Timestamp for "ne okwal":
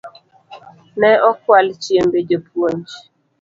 0.99-1.67